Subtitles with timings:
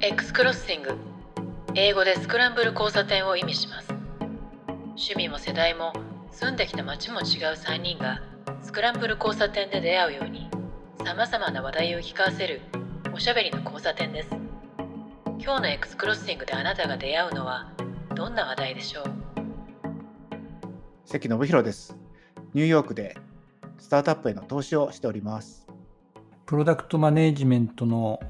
[0.00, 0.96] X クロッシング
[1.74, 3.88] 英語でスクランブル交差点を意味します
[4.90, 5.92] 趣味も世代も
[6.30, 7.24] 住んできた街も違う
[7.54, 8.22] 3人が
[8.62, 10.48] スクランブル交差点で出会うように
[11.04, 12.60] さまざまな話題を聞かせる
[13.12, 14.28] おしゃべりの交差点です
[15.40, 17.72] 今日の X クロッシングであなたが出会うのは
[18.14, 19.04] どんな話題でしょう？
[21.06, 21.96] 関信弘です。
[22.54, 23.16] ニューヨークで
[23.78, 25.66] スタートアップへの投資をしております。
[26.44, 28.20] プロダクトマネージメントの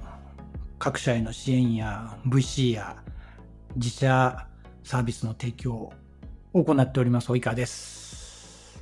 [0.78, 3.02] 各社への支援や VC や
[3.74, 4.46] 自社
[4.84, 5.92] サービスの提供を
[6.52, 8.78] 行っております、及川です。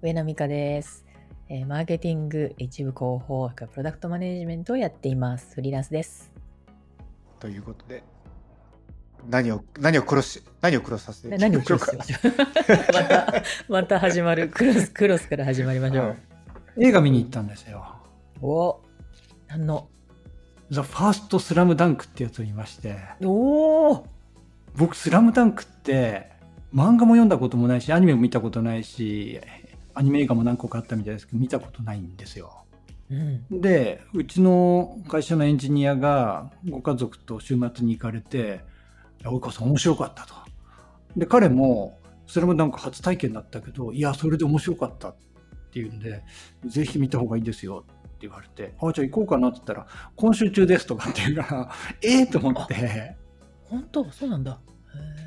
[0.00, 1.04] 上野美香です、
[1.50, 5.54] えーマーケティング一部広報プロダクトマネージメントをやっています。
[5.54, 6.32] フリーランスです。
[7.40, 8.02] ということで、
[9.28, 12.36] 何を、何をクロスし、何をクロスさせてい何をきましょうかクロスしましょう
[12.94, 14.48] またまた始まる。
[14.48, 16.16] クロスクロスから始まりましょう、はい。
[16.86, 17.96] 映画見に行ったんですよ。
[18.40, 18.80] お
[19.46, 19.88] 何の
[20.74, 24.06] The First Slam Dunk ってやつを見まして、おお
[24.76, 26.32] 僕スラムダンクって
[26.74, 29.40] 漫画も読んだこともないし、アニメも見たことないし、
[29.94, 32.64] アニメ映画も何個かあったみたいですけど、見たことないんですよ。
[33.08, 38.64] うんでうちの会社のエンジニアがご家族と週末に行かれて
[39.22, 40.34] 「及川さん面白かった」と。
[41.16, 45.14] で彼も「スラムダンク初体験だったけどいやそれで面白かった」っ
[45.70, 46.24] ていうんで
[46.66, 47.84] 「ぜひ見た方がいいですよ」
[48.26, 49.86] って言われて「あじゃあ行こうかな」って言ったら
[50.16, 51.70] 「今週中です」とかって言うから
[52.02, 53.16] 「ええと思って。
[53.64, 54.10] 本当？
[54.10, 54.58] そうなんだ。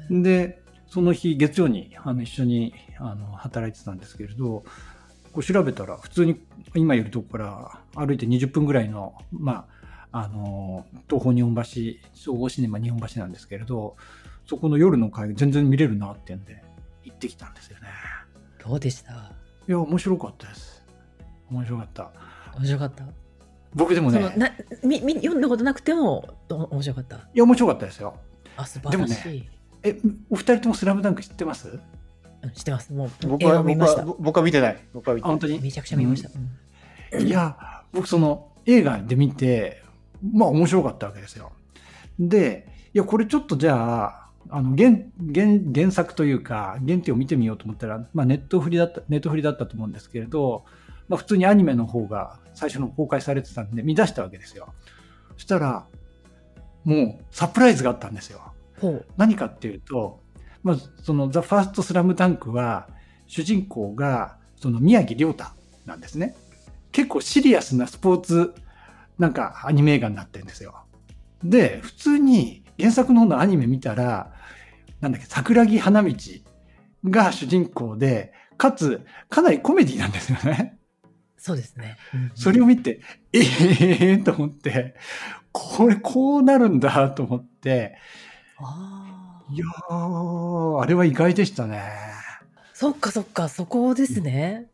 [0.10, 4.64] でその日月曜にあの一緒にあの働いてたんですけれど
[5.34, 6.40] こう調べたら普通に
[6.76, 9.68] 今いるとこから歩いて20分ぐらいの,、ま
[10.12, 11.62] あ、あの東宝日本橋
[12.14, 13.98] 総合シネマ日本橋なんですけれど
[14.46, 16.64] そこの夜の会全然見れるなってんで
[17.04, 17.88] 行ってきたんですよね。
[18.66, 19.12] どうでした？
[19.68, 20.86] いや面白かったです。
[21.50, 22.12] 面白かった
[22.58, 23.06] 面白かった、
[23.74, 24.22] 僕でもね。
[24.22, 24.52] そのな
[24.84, 27.16] みみ読んだことなくてもお面白かった？
[27.18, 28.16] いや面白かったですよ。
[28.56, 29.50] あ素晴らしい、で
[29.84, 31.70] えお二人とも「スラムダンク知ってます？
[31.70, 32.94] うん知ってます。
[32.94, 34.04] もう僕は、映画見ました。
[34.04, 34.78] 僕は、僕は見てない。
[34.94, 35.36] 僕は見てない。
[35.36, 35.60] あ本当に？
[35.60, 36.30] めちゃくちゃ見ました、
[37.14, 37.28] うん。
[37.28, 39.84] いや、僕その映画で見て、
[40.34, 41.52] まあ面白かったわけですよ。
[42.20, 44.92] で、いや、これちょっとじゃあ、あの原
[45.34, 50.64] 原原作というか、原点を見てみようと思ったら、まあ、ネットフリだった、ネットフリだったと思うんですけれど、
[51.08, 54.74] まあ、普通にアニメの方が最初の公開されてたんで、見出したわけですよ。
[55.36, 55.88] そしたら、
[56.84, 58.54] もうサプライズがあったんですよ。
[59.18, 60.22] 何かっていうと、
[60.64, 62.88] まずそのザ・ファースト・スラムダンクは、
[63.28, 65.46] 主人公がその宮城亮太
[65.86, 66.36] なんですね。
[66.92, 68.54] 結構シリアスなスポーツ
[69.20, 70.84] なんかアニメ映画になってるんですよ。
[71.44, 74.34] で、普通に原作の方のアニメ見たら、
[75.02, 76.14] なんだっけ、桜木花道
[77.06, 80.77] が主人公で、かつかなりコメディなんですよね。
[81.38, 84.96] そうですね、うんそれを見て、ええー、と思って、
[85.52, 87.98] これこうなるんだと思って、
[88.58, 89.56] あー。
[89.56, 91.84] いやー、あれは意外でしたね。
[92.74, 94.68] そっかそっかそこですね、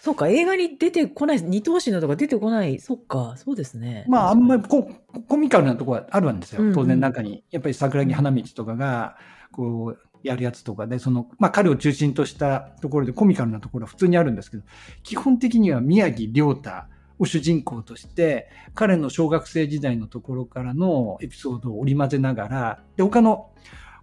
[0.00, 4.04] そっか映画に出てこない二頭身のとか出てこないそっかそうですね。
[4.08, 6.62] まあ、あんまりこうコミカルなところはあるんですよ。
[6.62, 6.70] うんう。
[6.72, 6.74] ん。
[6.74, 7.44] 当然中に。
[7.50, 9.16] やっぱり桜木花道とかが、
[9.52, 14.62] こう、やるやつとかで、その、まあ彼を中心としたところでコミカルなところは普通にあるんですけど、
[15.02, 16.70] 基本的には宮城亮太
[17.18, 23.50] を主人公として、彼の小学生時代のところからのエピソードを織り交ぜながら、で、他の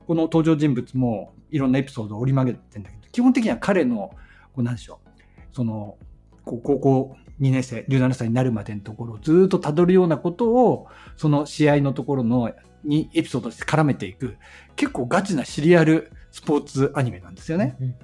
[0.07, 4.11] この登場人物もいろんなエピソードを織り交ぜてんだけど、基本的には彼の、
[4.53, 5.09] こうなんでしょう、
[5.51, 5.97] その、
[6.45, 12.51] こう高校2年生、17歳になるまでのところをずーっと辿るようなことを、その試合のところの、
[12.83, 14.37] にエピソードとして絡めていく、
[14.75, 17.75] 結構ガチなシリアルスポーツアニメなんですよね。
[17.79, 17.95] うん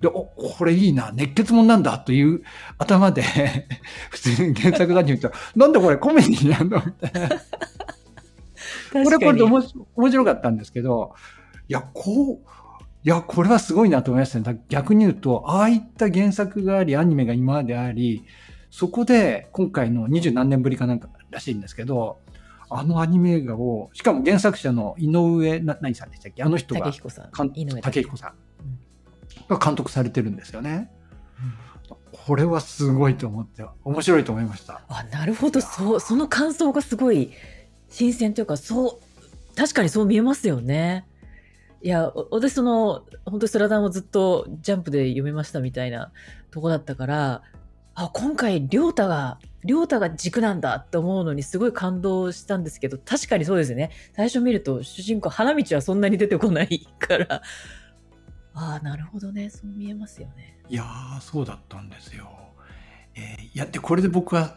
[0.00, 2.42] で、お、これいいな、熱血もんなんだという
[2.78, 3.22] 頭で、
[4.10, 7.28] 普通に原作だけ見たら、なんだこれコメディなんだみたいな。
[7.28, 9.60] これこれで面
[10.10, 11.14] 白かったんですけど、
[11.68, 12.48] いや、こう、
[13.02, 14.44] いや、これはすごいなと思いましたね。
[14.44, 18.24] だ逆に言うと、ああいった原作があり、アニメが今まであり、
[18.70, 22.18] そこで今回の二十何年ぶりかなんからしいんですけど、
[22.68, 26.42] あのアニメ映画を、しかも原作者の井上な何さんでしたっけ？
[26.42, 27.30] あの人が竹、彦さん。
[27.82, 28.34] 竹彦さん。
[29.48, 30.90] が監督されてるんですよね。
[32.12, 34.82] これはすごいと思って、面白いと思いました。
[34.88, 35.60] あなるほど。
[35.60, 37.32] そうその感想がすごい
[37.88, 41.06] 新鮮というかそう確かにそう見えますよね。
[41.82, 46.12] いやお私その本当にスラダンをずっとジャンプで読みましたみたいな
[46.50, 47.42] とこだったから
[48.04, 57.42] あ今回亮太が亮太が軸なんだって思うのにすごい感動したんですけど確かにそうですね最初見ると主人公花道はそんなに出てこないから
[58.54, 62.30] ああなるほどねそう見えますよねいやー、そうだったんですよ。
[63.16, 64.56] えーいや、で、これで僕は、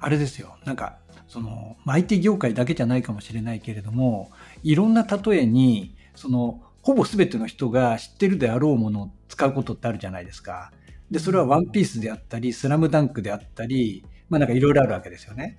[0.00, 0.56] あれですよ。
[0.64, 0.98] なんか、
[1.28, 4.32] その、まあ IT 業界だけじゃないかもしれないけれども、
[4.64, 10.72] いろんな例えに、その、ほぼ全ての人が知ってるであろうものを使うことってあるじゃないですか。
[11.12, 15.58] で、それはワンピースであったり、スラムダンクであったり、まあなんかいろいろあるわけですよね。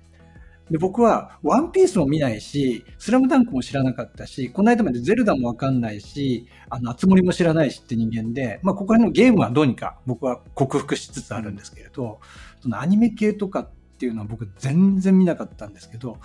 [0.68, 12.18] で、僕はワンピースも見ないし、スラムダンクも知らなかったし、この間までゼルダもわかんないし、あの、あつ森も知らないしって人間で、まあここら辺のゲームはどうにか僕は克服しつつあるんですけれど、
[12.60, 16.18] そのアニメ系とかっていうのは僕全然見なかったんですけど、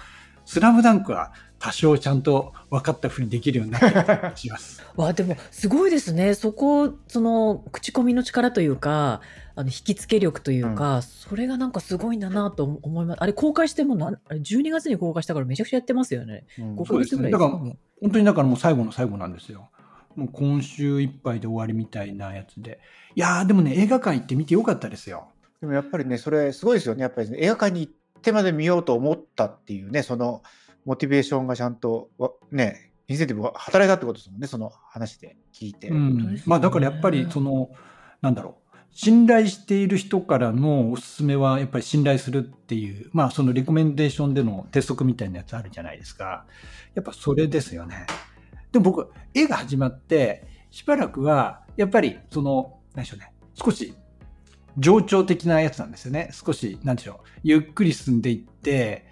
[0.50, 4.84] スラムダンクは多少ちゃんと分かったふうにできるようになってきします。
[4.98, 9.22] わでもすごいですねそこその口コミの力というか
[9.56, 17.18] あの引きつけ力というか、それがなんかすごいんだなと思いますあれ公開してもなんあれ12月に公開したからめちゃくちゃやってますよねうん5ヶそうですね。
[17.18, 19.69] 月ぐらいだからもう本当にだからもう最後の最後なんですよ。
[20.16, 22.80] もう今週いっぱいで終わりみたいなやつで。
[23.13, 25.28] いやーでもね、映画館行って見てよかったですよ。
[25.62, 27.04] でもやっぱりね、それすごいですよね。
[27.04, 30.44] やっぱり、ね、映画館に行ってまで見ようと思ったっていうね、その
[30.86, 35.88] モチベーションがちゃんとわね、インセンティブが働いたってことですもんね、その話で聞いて。
[35.88, 37.69] うんまあだからやっぱりその、
[38.21, 38.69] なんだろう。
[38.92, 46.45] 信頼している人からのおすすめはやっぱり信頼するっていう、まあそのレコメンデーションでの鉄則みたいなやつあるじゃないですか。
[46.94, 48.06] やっぱそれですよね。
[48.74, 53.31] でも僕、映画始まって、しばらくは、やっぱりその、何でしょうね。
[53.54, 53.95] 少し
[54.77, 56.30] 冗長的なやつなんですよね。
[56.31, 57.27] 少し、なんでしょう。
[57.44, 59.06] ゆっくり進んでいって、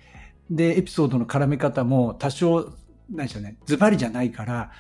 [0.50, 2.74] で、エピソードの絡め方も多少、
[3.10, 3.58] 何でしょうね。
[3.66, 4.72] ズバリじゃないから、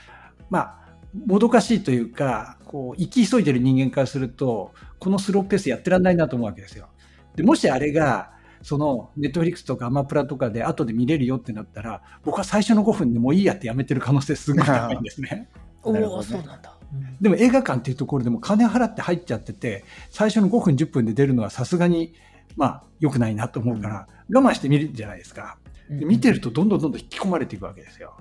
[0.49, 0.77] まあ、
[1.25, 6.87] もどかしいというか、こう、生き急いでる人間からすると、このスローペースやってらんないなと思うわけですよ。
[7.35, 8.31] で、もしあれが、
[8.61, 15.49] その、ネットフリックスとかアマプラとかで後で見れるよってなったら、僕は最初の5分でもういいやってやめてる可能性すごい高いんですね。
[15.83, 16.76] おなるほどねおそうなんだ、うん
[17.21, 22.13] でも映画館っていうところでも金払って入っちゃってて、最初の5分10分で出るのはさすがに、
[22.55, 25.57] まあ、良くないなと思うから、我慢して見るじゃないですか。
[25.89, 28.17] で見てるとどんどんどんどん引き込まれていくわけですよ。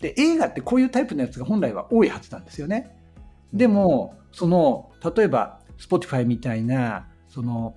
[0.00, 2.96] で、映画ってこういうタイプのやつが本来は多いはずなんですよね。
[3.52, 7.74] でも、その、例えば、Spotify みたいな、その、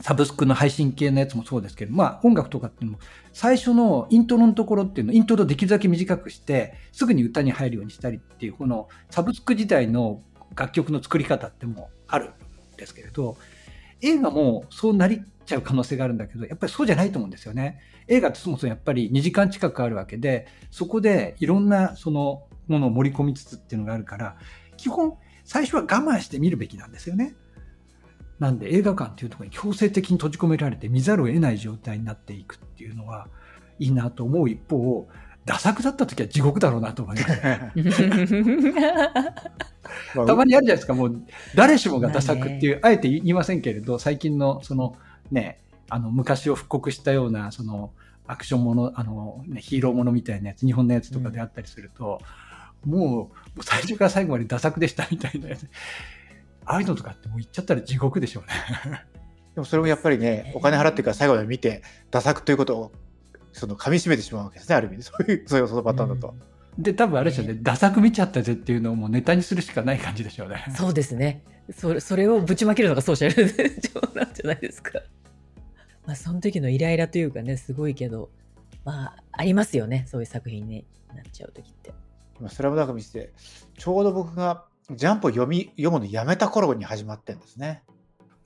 [0.00, 3.02] サブスクの配信系のやつもそうですけど、まあ音楽とかっていうのも、
[3.32, 10.22] 最初のイントロのところっていうのイントロできるだけ短くして、すぐに歌に入るようにしたりっていう、このサブスク時代の
[10.56, 12.30] 楽曲の作り方ってもある
[12.74, 13.36] んですけれど、
[14.00, 17.80] 映画もそうなりちゃう可能性があるんだけど、やっぱりそうじゃないと思うんですよね。
[18.08, 24.36] 映画ってそもそもやっぱり2時間近くあるわけで、そこでいろんなそのものを盛り込みつつっていうのがあるから、
[24.76, 27.34] 基本最初は我慢して見るべきなんですよね。
[28.42, 33.28] なんで映画館っていうところに強制的に閉じ込められて見ざるを得ない状態になっていくっていうのは
[33.78, 35.06] いいなと思う一方、
[35.44, 37.40] ダ作だった時は地獄だろうなと思います。
[40.16, 41.22] ま あたまにあるじゃないですか、もう
[41.54, 44.96] 誰しもがダ作っていう、あえて言いませんけれど、最近のその
[45.30, 47.92] ね、あの昔を復刻したようなその
[48.26, 52.20] アクションもの、あの、ね、ヒーローものみたいなやつ、日本のやつとかであったりすると、
[52.84, 55.68] もうもう最初から最後までダ作でしたみたいなやつ。
[56.64, 59.04] ああいうのとかってもう言っちゃったら地獄でしょうね。
[59.54, 62.92] でもそれもやっぱりね、お金払ってから最後まで見て、ダ作ということを、
[63.52, 65.02] その噛み締めてしまうわけですね、ある意味で。
[65.02, 66.34] そういう、そういうそのパターンだと。
[66.78, 70.64] で、多分あれでしょうね、ダ作見ちゃったぜっていうのをもうネタにするしかない感じでしょうね。
[70.74, 75.00] そうですねそれそれをぶちまけるのがソーシャル上なんじゃないですか
[76.06, 78.30] まあその時のイライラというかねすごいけど
[78.84, 81.92] まあありますよねそういう作品になっちゃう時って
[82.40, 83.32] 今スラムダンク見てて、
[83.78, 87.82] ちょうど僕がジャンプを読み、読むのやめた頃に始まってんですね。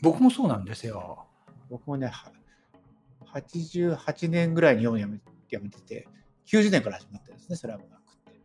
[0.00, 1.26] 僕もそうなんですよ。
[1.70, 2.30] 僕もね、は
[3.34, 6.08] 88年ぐらいに読むのやめやめてて、
[6.46, 8.40] 90年から始まってるんですね、スラムダンクって。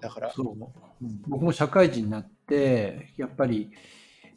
[0.00, 0.46] だから、そう。
[0.46, 3.70] うん僕も社会人になって、やっぱり、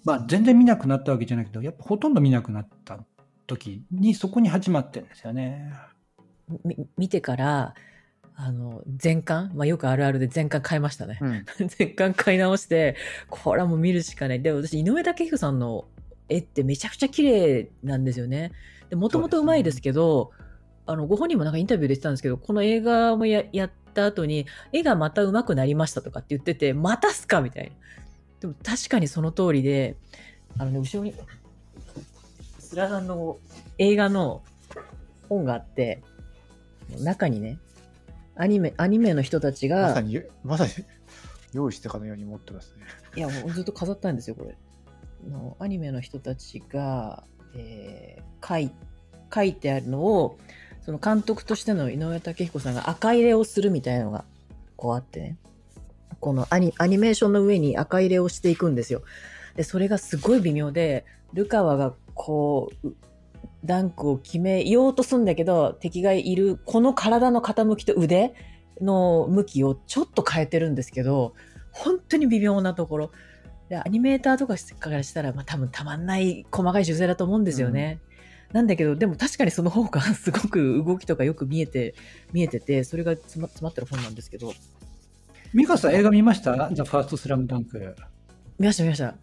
[0.04, 3.00] まあ全然見なくなったわけじゃないけど、やっぱほとんど見なくなった
[3.48, 5.74] 時にそこに始まってるんですよね。
[6.64, 7.74] み見てから
[8.36, 11.20] あの全巻、まあ、よくあるあるで全巻買いましたね。
[11.22, 11.46] うん。
[11.68, 12.96] 全巻買い直して
[13.30, 14.42] これはもう見るしかない。
[14.42, 15.86] で私井上武彦さんの
[16.30, 18.52] 絵ってめちゃくちゃ綺麗なんですよね。
[18.90, 20.32] でもともとうまいですけど
[20.86, 27.72] あのご本人もなんかインタビューで言ってたんですけどこの映画もややった後に絵がまた上手くなりましたとかって言っててまたっすかみたいな。
[28.42, 29.98] でも確かにその通りで
[30.58, 31.14] あのね後ろに
[32.60, 33.38] スラダンの
[33.78, 34.42] 映画の
[35.30, 36.02] 本があって
[37.00, 37.60] 中にね
[38.36, 40.72] アニメアニメの人たちがまさに、まさに
[41.54, 42.84] 用意してかのように持ってますね。
[43.16, 44.56] いや、もうずっと飾ったんですよ、これ。
[45.28, 47.24] あのアニメの人たちが、
[47.56, 48.72] えー書い
[49.34, 50.38] 書いてあるのを、
[50.82, 54.26] その監督としての井上武彦さんが赤入れをするみたいなのが、
[54.76, 55.38] こうあってね。
[56.20, 59.04] このアニアニメーションの上に赤入れをしていくんですよ。
[59.56, 62.96] で、それがすごい微妙で、ルカワがこう、う
[63.64, 68.34] ダンクを決めようとするんだけど、敵がいる、この体の傾きと腕
[68.82, 71.34] の向きをちょっと変えてるんですけど、
[71.72, 73.12] 本当に微妙なところ。
[73.70, 78.00] でアニメーターとかからしたら、まあ、多分たまんない細かい修正だと思うんですよね。
[78.52, 81.96] なんだけど、でも確かにその方が すごく動きとかよく見えて、
[82.34, 84.54] 見えてて、それが詰ま詰まってる本なんですけど。
[85.54, 86.56] 美香さん映画見ました？
[86.74, 87.96] ザ・ファーストスラムダンク。
[88.60, 89.16] 見ました見ました。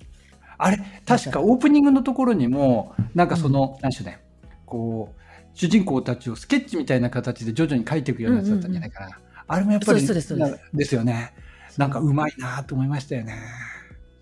[0.56, 4.18] あれ、確かオープニングのところにも、なんかその、なんでしょうね、
[4.68, 5.20] こう、
[5.54, 9.18] 主人公たちをスケッチみたいな形で徐々に描いていくようなやつだったんじゃないかな。
[9.48, 11.34] あれもやっぱり、そうですそうですそうですですよね。
[11.76, 13.38] なんかうまいなと思いましたよね。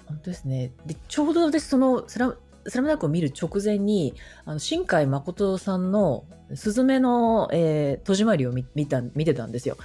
[0.07, 0.73] 本当ですね。
[0.87, 6.25] で、ちょうど私、そのスラム、スラムダンクを見る直前に、あの、新海誠さんの、
[6.55, 9.77] すずめの、えー、戸締まりを見見た、見てたんですよ。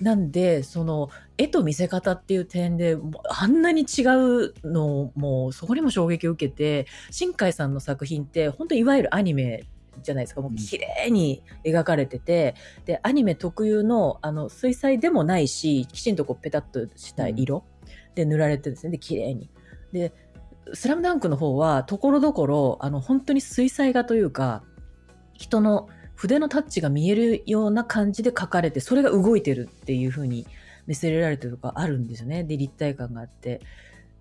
[0.00, 2.96] なんで、その、絵と見せ方っていう点で、
[3.28, 9.64] あんなに違うのもう、そこにも衝撃を受けて、新海さんの作品って、本当いわゆるアニメ
[10.02, 10.40] じゃないですか。
[10.40, 17.64] もう綺麗に描かれてて、で、アニメ特有の、あの、水彩でもないし、きちんとこう、ペタッとした色
[18.14, 18.90] で塗られてるんですね。
[18.90, 19.50] で、綺麗に。
[19.92, 20.12] で、
[20.74, 24.62] スラムダンクの方は、ところどころ、あの、本当に水彩画というか、
[25.34, 30.46] 人の筆のタッチが見えるような感じで描かれて、それが動いてるっていう風に
[30.88, 32.42] 見せられてるとかあるんですよね。
[32.42, 33.60] で、立体感があって。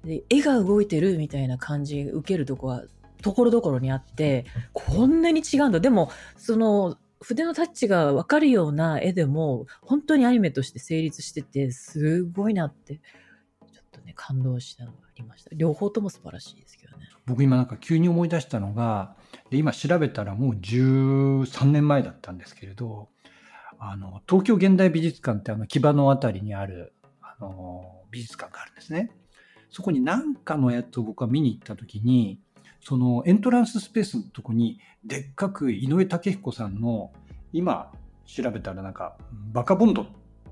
[0.06, 2.84] で、絵が動いてるみたいな感じ受けるとこは、
[3.22, 5.80] ところどころにあって、こんなに違うんだ。
[5.80, 12.96] でも、その、筆のタッチがわかるような絵でも、本当にアニメとして成立してて、すごいなって、
[13.72, 15.50] ちょっとね、感動したのがありました。
[15.54, 17.06] 両方とも素晴らしいですけどね。
[17.26, 19.16] 僕今なんか急に思い出したのが、
[19.52, 23.10] 今調べたらもう13年前だったんですけれど、
[23.80, 29.12] あの、東京現代美術館ってあの木場のあたりにある、あの、美術館があるんですね。
[29.70, 32.40] そこに何かのやつを僕は見に行った時に、
[32.82, 37.12] そのエントランススペースのとこに、でっかく井上武彦さんの、
[37.54, 37.92] 今
[38.26, 39.18] 調べたらなんか、
[39.52, 40.06] バカボンドっ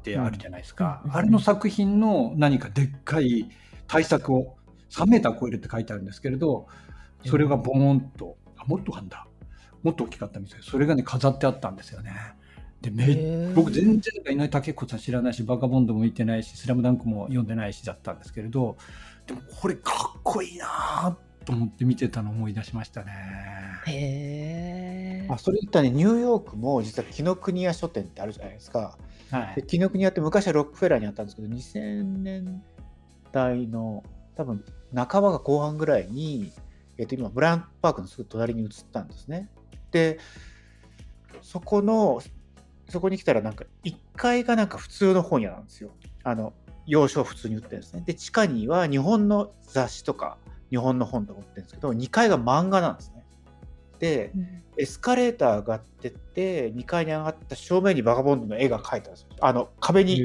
[0.04, 1.02] てあるじゃないですか。
[1.06, 3.50] うんあれの作品の何かでっかい
[3.88, 4.56] 対策を
[4.90, 6.68] 3メーター超えるって書いてあるんですけれど、
[7.26, 9.28] それがボーンと、あ、もっとあんだ。
[9.84, 12.12] もっと大きかったみたいそれがね、飾ってあったんですよね。
[12.82, 18.78] で、め僕全然井上武彦さん知らないし、バカボンドも見てないし、スラムダンクも読んでないしだったんですけれど、
[19.28, 23.14] でもこれかっこいいなと思って見てたのを思い出しましたね。
[23.88, 28.98] へーあそれ言ったらね、ニューヨークも実は紀ノ国屋書店ってあるじゃないですか。
[29.32, 29.56] はい。
[29.56, 32.64] で紀ノ国屋って昔はロックフェラーにあったんですけど、2000年
[33.32, 34.04] 代の
[34.36, 36.52] 多分半ばか後半ぐらいに、
[36.98, 39.50] えっと今、ブランパークのすぐ隣に移ったんですね。
[39.92, 40.20] で、
[41.42, 42.22] そこの、
[42.90, 45.92] そこに来たらなんか1階がなんか普通の本屋なんですよ。
[46.24, 46.54] あの、
[46.86, 48.04] 洋書を普通に売ってるんですね。
[48.06, 50.38] で、地下には日本の雑誌とか
[50.70, 53.24] 日本の本とか売ってるんですけど、2階が漫画なんですね。
[54.00, 54.32] で、
[54.78, 59.28] エスカレーター上がってって、2階に上がった正面にバカボンドの絵が描いてあるんですよ。
[59.40, 60.22] あの、壁に、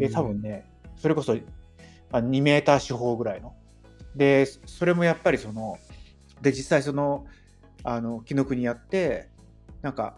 [0.00, 0.64] え多分ね、
[0.96, 1.36] それこそ
[2.12, 3.54] あ2メーター四方ぐらいの。
[4.14, 5.78] で、それもやっぱりその、
[6.40, 7.26] で、実際その、
[7.82, 9.28] あの、紀ノ国やって、
[9.82, 10.16] なんか、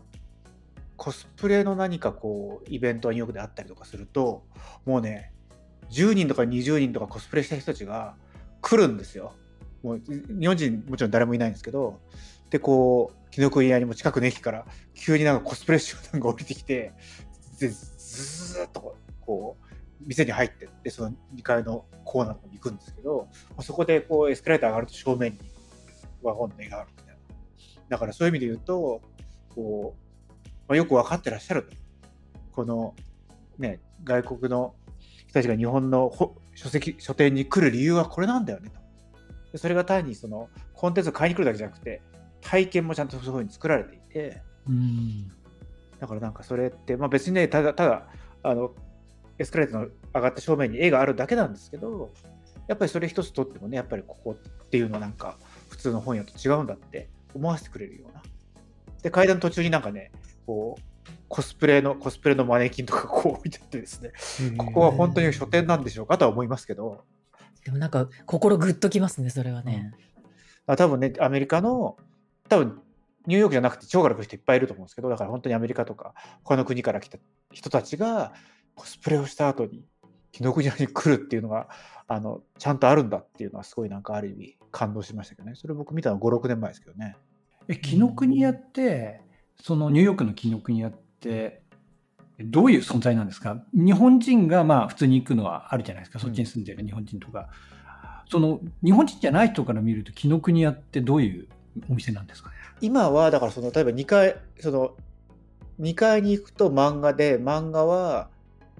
[0.96, 4.44] コスプレの何かこう、イベントはニューヨークであったりとかすると、
[4.84, 5.32] もうね、
[5.90, 8.14] 10人とか20人とかコスプレした人たちが
[8.60, 9.34] 来るんですよ。
[9.82, 12.00] もう、日本人もちろん誰もいないんですけど、
[12.50, 16.92] で、こう、紀ノ国屋にも近くの駅から、急になんかコスプレ集団が降りてきて、
[17.60, 19.68] で、ずーっとこう、
[20.00, 23.28] 店に入ってって、その2階のコーナーに行くんですけど、
[23.60, 25.38] そこでこうエスカレーター上がると正面に
[26.22, 27.20] ワゴンの絵があるみたいな。
[27.88, 29.02] だからそういう意味で言うと、
[29.54, 31.68] こう、まあ、よく分かってらっしゃる。
[32.52, 32.94] この、
[33.58, 34.74] ね、外国の
[35.28, 38.80] 人たちが日本のほ書籍、書店に来る理由はこれなんだよねと。
[39.52, 42.02] でそれが単にそのコンテンツを買いに来るだけじゃなくて、
[42.40, 45.28] 体験もちゃんとそういうふうに作られていて、うん。
[45.98, 48.06] だからなんかそれって、まあ、別にね、ただ、ただ、
[48.42, 48.72] あの、
[49.38, 52.10] エスカレーターの上がった正面に絵があるだけなんですけど、
[52.66, 55.36] やっぱりそれ一つとってもね、やっぱりここっていうのはなんか、
[55.68, 58.22] 普通の本屋と違うんだって思わせてくれるような。
[59.02, 60.10] で、階段途中になんかね、
[60.46, 60.82] こう、
[61.28, 64.12] コスプレの、コスプレのマネキンとかこう置いててですね、
[64.56, 67.04] ここは本当に書店なんでしょうかとは思いますけど、
[67.64, 69.92] でもなんか心グッときますね、それはね。
[70.66, 71.96] あ多分ね、アメリカの、
[72.48, 72.80] 多分
[73.26, 77.18] ニューヨークじゃなくて地方から来る人いっぱいいると思うんですけど、だから本当にアメリカとか他の国から来た
[77.52, 78.32] 人たちが
[78.74, 79.84] コスプレをした後に
[80.32, 81.68] 紀ノ国屋に来るっていうのが
[82.06, 85.54] あのちゃんとあるんだっていうのはすごいなんかある意味感動しましたけどね。
[85.56, 87.16] それ僕見たの5、6年前ですけどね。
[87.68, 89.20] え、紀ノ国屋って、
[89.62, 91.62] そのニューヨークの紀ノ国屋って、
[92.40, 93.62] どういう存在なんですか？
[93.74, 96.18] 日本人がまあ普通に行くのはあるじゃないですか。
[96.18, 97.48] そっちに住んでる日本人とか。
[98.30, 101.48] その日本人じゃない人から見ると紀ノ国屋ってどういう
[101.88, 102.54] お店なんですかね？
[102.80, 104.94] 今は、だからその、例えば2階、その、
[105.80, 108.28] 2階に行くと漫画で、漫画は、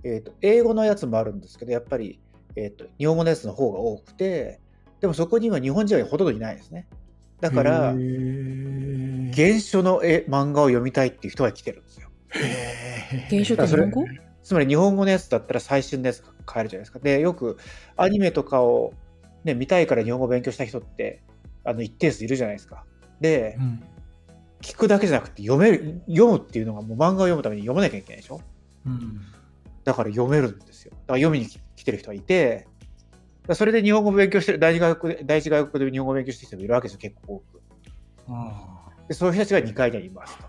[0.05, 2.21] えっ、と、英語のやつもあるんですけど、やっぱり、
[2.55, 4.61] えっ、と、日本語のやつの方が多くて、
[5.01, 6.87] でもそこには日本人はほとんどいないですね。
[7.41, 7.93] だから
[9.39, 12.09] 原書の絵漫画を読みたいっていう人が来てるんですよ。
[13.31, 14.05] 原書って日本語
[14.43, 16.99] つまり日本語のやつだったら最新のやつが買えるじゃないですか。
[16.99, 17.57] で、よく
[17.97, 18.93] アニメとかを、
[19.45, 21.23] ね、見たいから日本語を勉強した人って
[21.65, 22.85] あの一定数いるじゃないですか。
[23.21, 23.83] でう、ん
[24.61, 28.41] 聞くだけじゃなくて読める、読むっていうのがもう漫画を読むために読まなきゃいけないでしょ？
[28.87, 29.21] うん
[29.85, 30.91] だから読めるんですよ。
[30.91, 32.67] だから読みに来来てる人がいて、
[33.53, 37.63] それで日本語を勉強してる、第一外国で、第一外国で日本語を勉強してる人もいるわけですよ、結構多く。
[38.31, 38.78] あ
[39.09, 40.45] で、そういう人たちが2階にはいますと。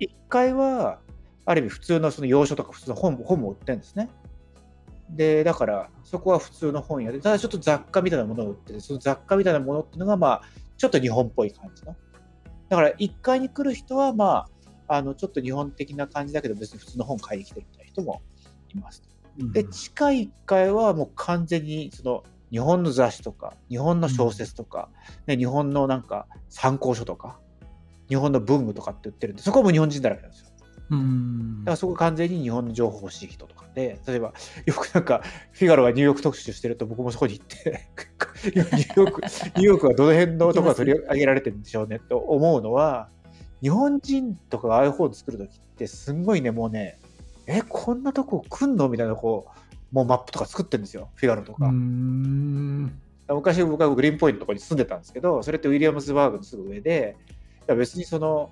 [0.00, 1.00] 1階は、
[1.44, 4.10] ある意味普通のその洋書とか普通の本も本も売ってるんですね。
[5.10, 10.42] で、だから、そこは普通の本屋で、ただちょっと雑貨みたいなものを売ってて、その雑貨みたいなものっていうのが、まあ、
[10.76, 11.96] ちょっと日本っぽい感じの。
[12.68, 14.46] だから、1階に来る人は、ま
[14.86, 18.22] あ、あの、ちょっと日本的な感じだけど、別に普通の本買いに来てるみたいな人も
[18.74, 19.02] います
[19.38, 24.88] で、地下1階はもう完全に、その、日本の雑誌とか、日本の小説とか、
[25.26, 27.38] ね、日本のなんか参考書とか、
[28.08, 30.48] 日本の文具とかって売ってるんで、そこはもう日本人だらけなんですよ。
[30.90, 34.32] うんだからそこ完全に日本の情報欲しい人とかで、例えば、
[34.64, 35.22] よくなんか、
[35.52, 37.88] フィガロがニューヨーク特集してると僕もそこに行って、
[38.44, 43.08] ニューヨーク、ニューヨークはどの辺のところが取り上げられてるんでしょうねと思うのは、
[43.60, 46.98] 日本人とかがああいう本作るときって、すんごいね、もうね、
[47.46, 49.46] え、こんなとこ来んのみたいな、こ
[49.92, 51.66] う、もうマップとか作ってるんですよ、フィガロとか。
[51.66, 52.92] うん
[53.30, 57.14] 昔僕はグリーンポイントのところに住んでたんですけど、それってウィリアムズバーグのすぐ上で、
[57.68, 58.50] いや別にその、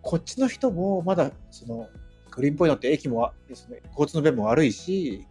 [0.00, 1.88] こっちの人もまだその
[2.30, 5.26] グリーンポイントって駅もですね、交通の便も悪いし、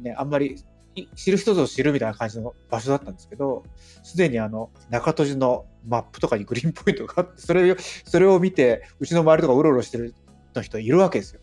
[0.00, 0.56] ね、あんまり
[0.96, 3.62] い知る人ぞ知るみたいな感じの場所だったんですけど、
[4.02, 10.14] すでにあの中戸寺のマップとかにグリーンポイントがあって、それをそれを見て、うちの周りとかうろうろしてる
[10.54, 11.40] の人いるわけですよ。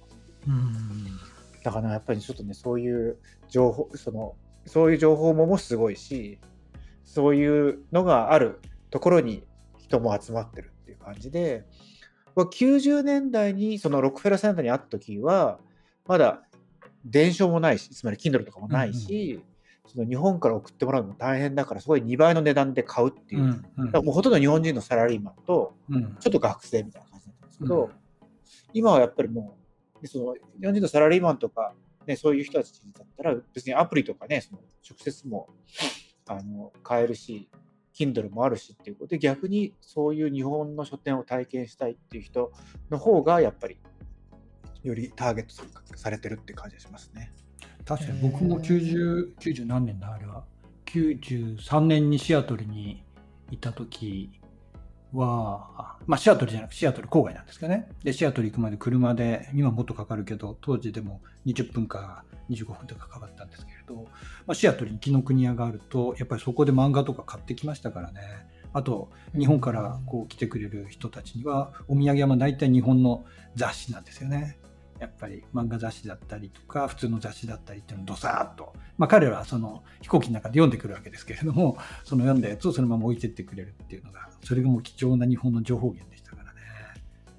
[0.47, 1.19] うん
[1.63, 6.39] だからやっぱりちょっとね、そういう情報、その、そういう情報ももすごいし、
[7.05, 8.59] そういうのがある
[8.89, 9.45] ところに
[9.77, 11.65] 人も集まってるいう感じで、
[12.35, 15.59] まあ90年代にそのロックフェラーセンターにあった時は、
[16.05, 16.43] まだ
[17.05, 19.43] 伝承もないし、つまり Kindle とかもないし、
[19.87, 23.43] その日本から送ってもらうのも大変だから、すごい2倍の値段で買うっていう。
[23.43, 23.45] う。
[23.47, 23.85] んうん。
[23.87, 26.15] だからもうほとんど日本人のサラリーマンと、うん。
[26.19, 27.91] ちょっと学生みたいな感じだったんですけど、うん。
[28.73, 29.57] 今はやっぱりも
[29.99, 31.73] う、でその日本人のサラリーマンとか、
[32.05, 35.49] ね、そういう人たちだったら、別にアプリとかね、その直接も
[36.27, 37.49] あの買えるし、
[37.93, 42.51] Kindle もあるしっていうことで、逆にそういう日本の書店を体験したいっていう人
[42.89, 43.77] の方が、やっぱり、
[44.83, 47.31] よりターゲットされてるって感じがしますね。
[47.85, 50.43] 確かに僕も90、90何年だあれは。
[50.85, 53.03] 93年にシアトルに
[53.49, 54.29] いた時
[55.13, 57.89] は、まあシアトルじゃなくシアトル郊外なんですけどね。
[58.03, 64.03] で、シアトル行くまで車で、今もっとかかるけど、当時でも20分か25分とかかかったんですけれど、
[64.45, 68.21] まあ、シアトルに紀ノ国屋があると、やっぱりそこで漫画とか買ってきましたからね。
[68.73, 74.57] あと、日本からこう来てくれる人たちには、お土産はまあ大体日本の雑誌なんですよね。
[75.03, 86.59] やっぱり漫画雑誌だったりとか普通の雑誌だったりっていうのをドサーッと、まあ、彼らはその飛行機の中で読んでくるわけですけれども その読んだやつをそのまま置いてってくれるっていうのがそれがもう貴重な日本の情報源でしたからね。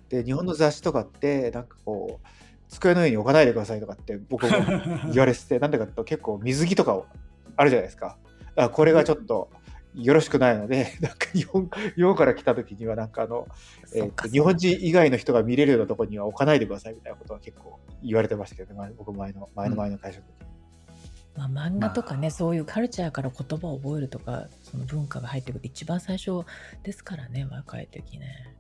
[0.09, 2.27] で、日本の雑誌とかって、なんかこう、
[2.68, 4.50] 机の上に置かないでくださいとかって僕も
[5.12, 7.03] 言われてて、 なんでかっていうと結構水着とか
[7.57, 8.16] あるじゃないですか。
[8.72, 9.50] これがちょっと
[9.94, 13.46] よろしくないので、 なんか日本日本から来た時にはなんかあの、
[13.94, 20.40] えー日本人以外の人が見れるようなところには置かないでくださいみたいなことは結構言われてましたけど、前僕前の前の前の会社の時。
[20.40, 20.54] に。
[21.37, 26.44] まあ、漫画とかね、まあそういうカルチャーから言葉を覚えるとかその文化が入ってくる一番最初
[26.85, 28.54] ですからね若い時ね。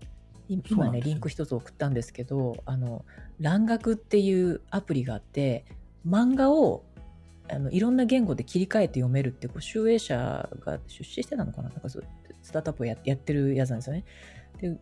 [0.48, 3.04] い今ねリンク一つ送ったんですけどあの
[3.40, 5.64] 蘭学っていうアプリがあって
[6.06, 6.84] 漫画を
[7.48, 11.68] あのいろんな言語で切り替えて読めるってこう集英社が出資してたのかな？
[11.68, 12.04] なんかそう
[12.42, 14.04] スタートアップをやってるやつなんですよね。
[14.60, 14.76] で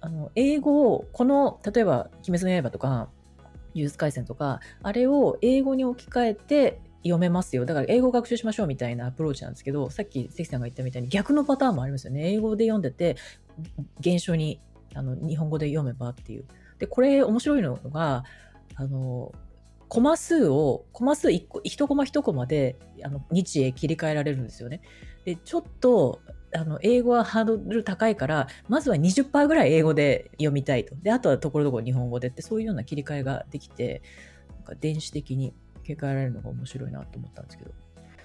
[0.00, 3.08] あの英語をこの例えば「鬼滅の刃」とか
[3.74, 7.66] 「呪術廻戦」とかあれを英語に置き換えて読めますよ。
[7.66, 12.32] だから英語を学習しましょうみたいなアプローチなんですけどさっき関さんが言ったみたいに逆のパターンもありますよね。
[12.32, 13.16] 英語で読んでて
[14.02, 14.60] 原書に
[14.94, 16.44] あの日本語で読めばっていう。
[16.78, 18.24] でこれ面白いのが
[18.74, 19.32] あの
[19.92, 24.80] コマ数をコマ数 1, 個1コマ1コマであの日英切り替えられるんですよね。
[25.26, 26.22] でちょっと
[26.54, 30.94] あの英語はハードル高いからまずは20%ぐらい英語で読みたいと。
[31.02, 34.00] であとはところどころ日本語でってそういうような切り替えができて
[34.56, 35.52] なんか電子的に
[35.82, 37.70] 切り替えられるのが面白いなと思ったんですけど。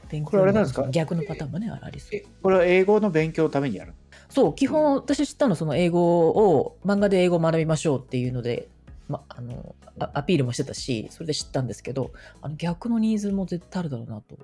[0.10, 0.88] 勉強これあれなんですか？
[0.90, 2.16] 逆のパターンもね、ありそう。
[2.16, 2.24] え。
[2.42, 3.94] これは英語の勉強のためにやる
[4.30, 8.70] そう、基本私知ったのはその英語を、漫画で英語を学びましょうっていうので、
[9.08, 14.38] ま、あの、あアピールもしてたし、それで知ったんですけど、あの逆のニーズも絶対あるだろうなと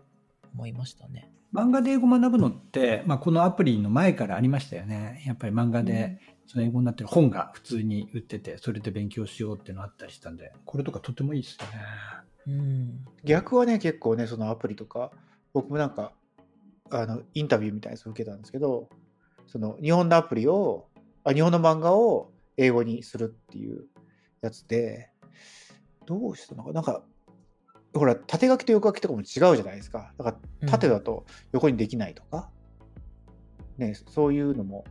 [0.53, 1.29] 思いましたね。
[1.53, 5.23] 漫画で英語学ぶのって、まあ、このアプリの前からありましたよね。
[5.27, 11.71] やっぱり漫画でその英語になってる本が普通に売ってて、それで勉強しようっていうのあったりしたんで、これとかとてもいいですよね。
[12.47, 13.05] うん。
[13.23, 15.11] 逆はね結構ねそのアプリとか
[15.53, 16.11] 僕もなんか
[16.89, 18.89] あのインタビューみたいなやつを受けたんですけど
[19.47, 20.87] その日本のアプリを
[21.23, 23.85] あ日本の漫画を英語にするっていう
[24.47, 25.09] やつで
[26.05, 26.71] どうしたのか。
[26.71, 27.03] なんか
[27.93, 30.13] ほら縦書きと横書きとかも違うじゃないですか。
[30.17, 32.49] だから縦だと横にできないとか、
[33.77, 34.85] ねそういうのも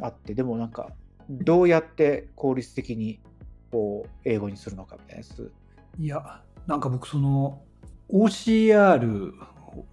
[0.00, 0.90] あってでもなんか
[1.28, 3.20] どうやって効率的に
[3.70, 5.52] こう英語にするのかみたいなやつ。
[5.98, 7.62] いや、なんか僕その
[8.10, 9.32] OCR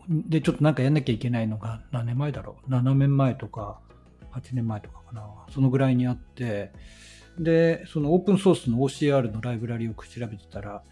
[0.10, 3.80] でちょっとなんかやんなきゃいけないのが何年前だろう ?7 年前とか
[4.34, 5.28] 8年前とかかな。
[5.50, 6.72] そのぐらいにあって、
[7.40, 10.84] で、そのオープンソースの OCR のライブラリを調べてたら、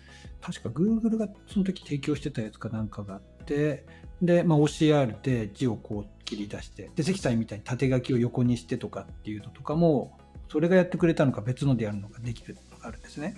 [0.41, 3.85] 確か Google がその時提供してたやつかなんかがあって、
[4.21, 10.17] で、まあ、OCR で字をこう切り出して、で、関さんみたいに縦書きを横にしてとかっていうのとかも、
[10.49, 13.37] それがやってくれたのか別のでやるのかできるのがあるんですね。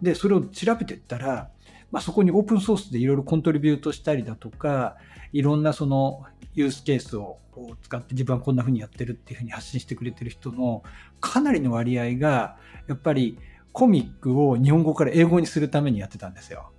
[0.00, 1.50] で、それを調べてったら、
[1.90, 4.96] まあ、そこにオープンソースでいろいろコントリビュートしたりだとか、
[5.32, 6.24] いろんなその
[6.54, 7.38] ユースケースを
[7.82, 10.82] 使って自分はこんな風にやってるっていう風に発信してくれてる人の
[11.20, 12.56] かなりの割合が、
[12.88, 13.38] やっぱり
[13.72, 16.70] コミックを日本語から英語にするためにやってたんですよ。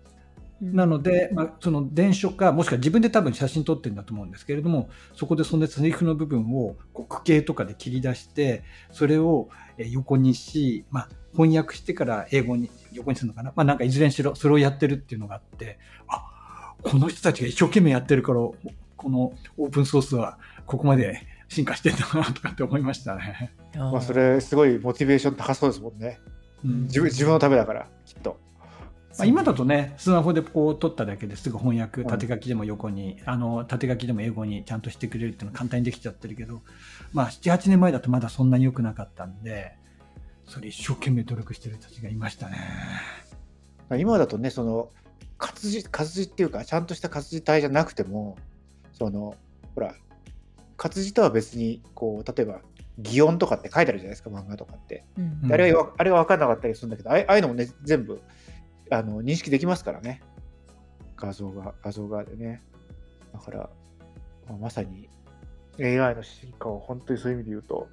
[0.62, 13.54] なので、まあ、その伝書か、もしくは自分で多分写真撮ってるんだと思うんですけれども、そこでそのセリフの部分をこう区形とかで切り出して、それをえー横にし、まあ、翻訳してから英語に横にするのかな？
[13.56, 23.54] まあなんかいずれにしろ、それをやってるっていうのがあって、あ、この人たちが一生懸命やってるから、このオープンソースはここまで進化してんだなとかって思いましたね。
[23.76, 26.20] まあ、それすごいモチベーション高そうですもんね。
[26.66, 28.38] うん自分自分のためだから、きっと。
[29.20, 36.62] まあ、今だとね、スマホでこう撮っただけですぐ翻訳、うん縦書きでも横に、あの縦書きでも英語にちゃんとしてくれるっていうのは簡単にできちゃってるけど、
[37.14, 39.76] まあ、7、8年前だとまだそんなに良くなかったんで、
[40.48, 42.58] それ一生懸命努力してる人たちがいましたね。
[43.98, 44.90] 今だとね、その
[45.40, 48.38] 活字、活字っていうか、ちゃんとした活字体じゃなくても、
[48.94, 49.36] その、
[49.74, 49.96] ほら、
[50.78, 52.62] 活字とは別に、こう、例えば、
[53.00, 55.06] 擬音とかって書いてあるじゃないですか、漫画とかって。
[55.18, 58.22] うんあれは、あれは分かんなかったりするんだけど、ああああいうのもね、全部、
[58.92, 60.22] あの、認識できますからね。
[61.16, 62.62] 画像が、画像がでね。
[63.34, 63.70] だから、
[64.48, 65.10] まあまさに
[65.80, 67.88] AI の進化を本当にそういう意味で言うと、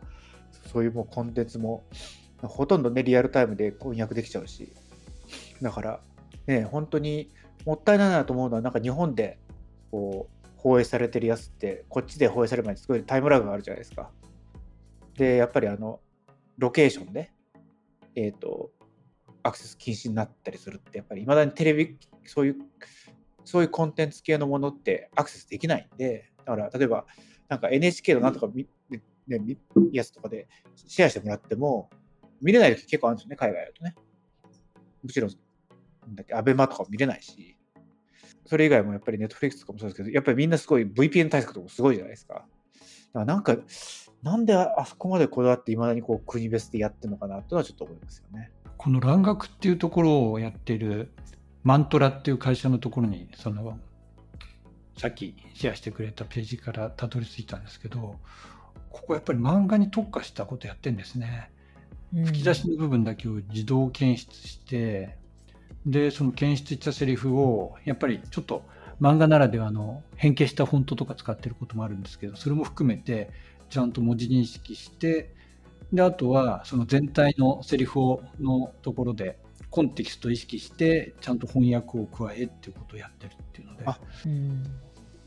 [0.73, 1.85] そういうもうコンテンツも、
[2.43, 4.73] ほとんどね、リアルタイムで翻訳できちゃうし、
[5.63, 6.01] だから、
[6.47, 7.33] ね、本当に
[7.65, 9.39] もったいないなと思うのは、なんか日本で
[9.91, 14.11] こう放映されてるやつって、こっちで放映される前にすごいタイムラグがあるじゃないですか。
[15.17, 16.01] で、やっぱりあの、
[16.59, 17.33] ロケーションで、
[18.15, 18.71] えっ、と、
[19.47, 22.57] アクセス禁止になったりするって、やっぱりいまだにテレビ、そういう、
[23.45, 27.07] そういうコンテンツ系のものってアクセスできないんで、だから例えば、
[27.49, 28.67] なんか NHK のなんとかみ、
[29.29, 29.57] ね、み
[29.93, 31.91] やつとかでシェアしてもらっても、
[32.41, 33.95] 見れない時結構あるんですよね、海外だとね。
[35.03, 37.57] もちろん、なんだっけ、アベマとかも見れないし、
[38.47, 42.35] それ以外もやっぱりネットフリックスとかもそうですけど、やっぱりみんなすごい VPN 対策とかすごいじゃないですか。
[42.35, 42.49] だか
[43.15, 43.57] らなんか、
[44.23, 48.51] なんでああそこまでこだわっていまだにこう国別でやってるのかなというのはちょっと思いますよね。
[48.77, 51.11] この蘭学っていうところをやっている
[51.63, 53.79] マントラっていう会社のところに、その、
[54.97, 58.19] さっきシェアしてくれたページからたどり着いたんですけど、
[58.91, 61.51] ここやっぱり漫画に特化したことやってんですね。
[62.13, 65.17] 吹き出しの部分だけを自動検出して、
[65.85, 68.63] で、その検出したセリフを、やっぱりちょっと
[69.01, 73.31] 漫画ならではの変形したフォントとか使ってることもあるんですけど、それも含めて
[73.69, 75.35] ちゃんと文字認識して、
[75.93, 79.39] で、あとはその全体のセリフをのところで
[79.71, 84.65] コンテキストを意識して、ちゃんと翻訳を加えっていうことをやってるっていうので、あうん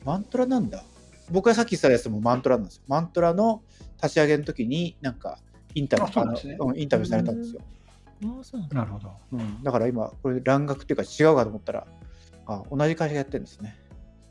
[0.06, 0.84] マントラなんだ。
[1.32, 2.84] 僕がさっき言ったやつもマントラなんですよ。
[2.88, 3.62] マントラの
[4.02, 5.39] 立ち上げの時に、なんか
[5.76, 7.62] インタビュー、ねうんインタビューされたんですよ。
[8.24, 9.12] ああそうなんだなるほど。
[9.34, 11.88] うん、だから今、これ、蘭学っていうか違うかと思ったら、
[12.48, 13.78] あ同じ会社がやってるんですね。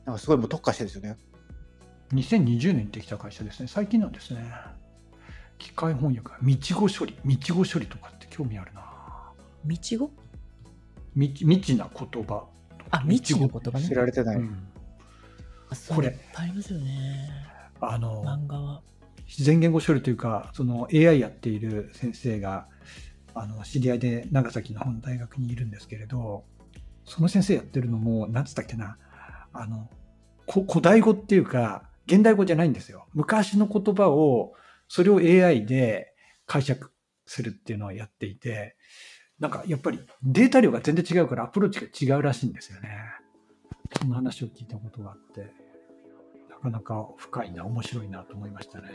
[0.04, 1.16] なんかすごいもう特化してるんですよね。
[2.12, 3.68] 2020年にできた会社ですね。
[3.68, 4.50] 最近なんですね。
[5.58, 8.82] 機械翻訳、道語処理、道語処理とかって興味あるな。
[9.64, 10.10] 道語
[11.14, 12.46] 未未知な言葉。
[12.90, 13.86] あ未知の言葉ね。
[13.86, 14.36] 知られてない。
[14.36, 14.68] うん。
[15.88, 16.08] これ。
[16.08, 17.30] いっぱいありますよね。
[17.80, 18.82] あの漫画は。
[19.26, 22.66] 自然言語処理というか、その AI やっている先生が、
[23.34, 26.44] あの知り合いで長崎の本大学にいるんですけれど、
[27.04, 28.96] その先生やってるのも、なんつったっけな、
[29.52, 29.90] あの
[30.46, 33.06] こ古代語っていうか、現代語じゃないんですよ。
[33.12, 34.54] 昔の言葉を、
[34.88, 36.14] それを AI で
[36.46, 36.92] 解釈
[37.26, 38.76] するっていうのをやっていて、
[39.38, 42.88] なんかやっぱりデータ量が全然違うからアプローチが違うらしいんですよね。
[44.00, 45.52] そんな話を聞いたことがあって、
[46.50, 48.90] なかなか深いな、面白いなと思いましたね。